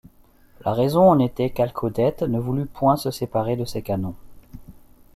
La 0.65 0.73
raison 0.73 1.07
en 1.11 1.19
était 1.19 1.51
qu'Alcaudete 1.51 2.23
ne 2.23 2.39
voulu 2.39 2.65
point 2.65 2.97
se 2.97 3.11
séparer 3.11 3.55
de 3.55 3.65
ses 3.65 3.83
canons. 3.83 4.15